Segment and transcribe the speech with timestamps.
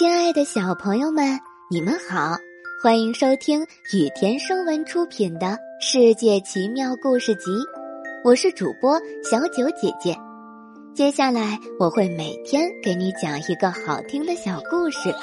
[0.00, 1.38] 亲爱的小朋友们，
[1.68, 2.34] 你们好，
[2.82, 3.60] 欢迎收听
[3.92, 5.46] 雨田声文出品的
[5.78, 7.50] 《世界奇妙故事集》，
[8.24, 10.16] 我是主播小九姐姐。
[10.94, 15.14] 接下来我会每天给你讲一个好听的小故事。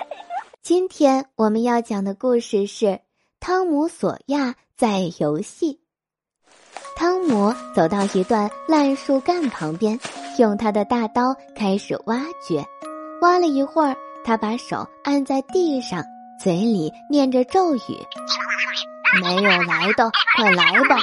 [0.64, 2.86] 今天我们要讲的故事是
[3.38, 5.74] 《汤姆·索亚在游戏》。
[6.96, 10.00] 汤姆走到一段烂树干旁边，
[10.38, 12.64] 用他的大刀开始挖掘。
[13.20, 13.94] 挖了一会儿，
[14.24, 16.02] 他把手按在地上，
[16.38, 17.80] 嘴里念着咒语
[19.20, 20.96] ：“没有来的，快来吧！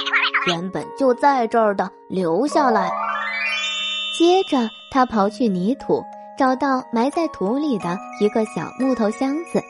[0.46, 2.90] 原本就在这儿的，留下来。”
[4.18, 6.02] 接着，他刨去泥土，
[6.38, 9.62] 找到埋在土里的一个小木头箱子。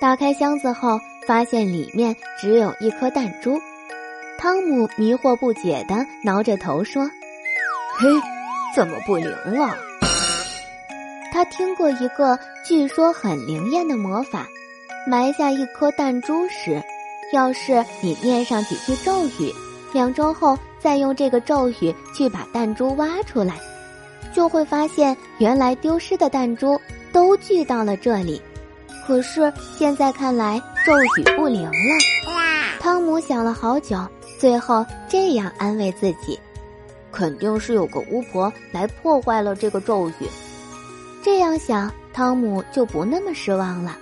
[0.00, 3.58] 打开箱子后，发现里面只有一颗弹珠。
[4.38, 7.04] 汤姆迷惑不解地挠着头说
[7.98, 8.08] ：“嘿，
[8.74, 9.74] 怎么不灵了？”
[11.32, 14.46] 他听过一个据说很灵验的魔法：
[15.06, 16.82] 埋下一颗弹珠时，
[17.32, 19.52] 要是你念上几句咒语，
[19.92, 23.54] 两周后再用这个咒语去把弹珠挖出来，
[24.32, 26.80] 就会发现原来丢失的弹珠
[27.12, 28.40] 都聚到了这里。
[29.06, 31.70] 可是现在看来咒语不灵了。
[32.80, 33.98] 汤姆想了好久，
[34.38, 36.38] 最后这样安慰自己：
[37.12, 40.28] 肯定是有个巫婆来破坏了这个咒语。
[41.26, 43.98] 这样想，汤姆就不那么失望了。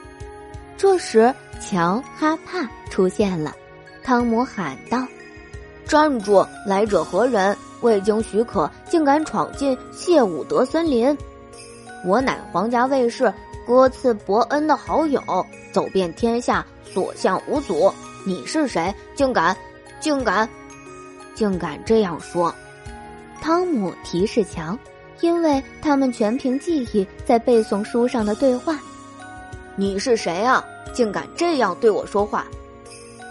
[0.77, 3.56] 这时，乔哈帕出现了。
[4.03, 5.03] 汤姆喊道
[5.89, 6.47] ：“站住！
[6.67, 7.56] 来者何人？
[7.80, 11.17] 未经许可，竟敢闯进谢伍德森林！
[12.05, 13.33] 我乃皇家卫士
[13.67, 15.22] 戈茨伯恩的好友，
[15.72, 17.91] 走遍天下，所向无阻。
[18.27, 18.95] 你是谁？
[19.14, 19.56] 竟敢，
[19.98, 20.47] 竟敢，
[21.34, 22.55] 竟敢这样说？”
[23.41, 24.78] 汤姆提示乔。
[25.20, 28.78] 因为他们全凭记忆在背诵书上的对话。
[29.76, 30.64] 你是谁啊？
[30.92, 32.46] 竟敢这样对我说话？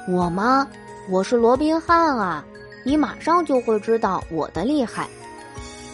[0.07, 0.67] 我吗？
[1.09, 2.45] 我是罗宾汉啊！
[2.85, 5.07] 你马上就会知道我的厉害。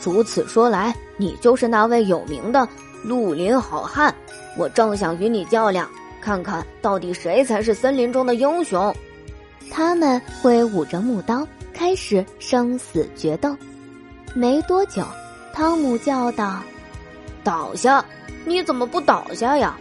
[0.03, 2.67] 如此说来，你就是那位有名的
[3.03, 4.13] 绿林好汉。
[4.57, 5.87] 我正想与你较量，
[6.21, 8.95] 看看到底谁才是森林中的英雄。
[9.69, 13.55] 他们挥舞着木刀，开始生死决斗。
[14.33, 15.03] 没多久。
[15.59, 16.63] 汤姆叫道
[17.43, 18.03] ：“倒下！
[18.45, 19.75] 你怎么不倒下呀？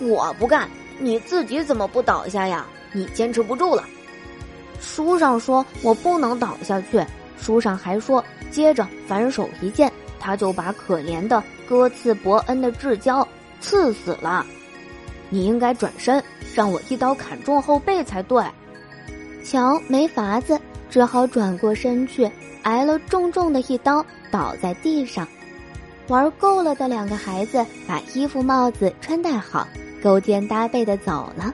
[0.00, 0.68] 我不干！
[0.98, 2.66] 你自己怎么不倒下呀？
[2.90, 3.84] 你坚持不住了。
[4.80, 7.00] 书上说我不能倒下去，
[7.38, 13.26] 书上还说，接着反手一剑，他就把可怜的哥茨伯恩的至交
[13.60, 14.44] 刺死了。
[15.30, 16.20] 你应该转身，
[16.52, 18.44] 让我一刀砍中后背才对。”
[19.46, 22.28] 乔没法子，只好转过身去。
[22.62, 25.26] 挨了重重的一刀，倒在地上。
[26.08, 29.66] 玩够了的两个孩子把衣服、帽子穿戴好，
[30.02, 31.52] 勾肩搭背的走了。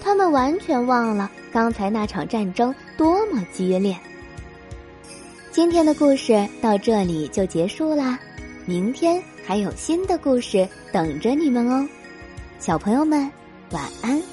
[0.00, 3.96] 他们完全忘了刚才那场战争多么激烈。
[5.52, 8.18] 今天的故事到这里就结束啦，
[8.64, 11.86] 明天还有新的故事等着你们哦，
[12.58, 13.30] 小朋友们，
[13.70, 14.31] 晚安。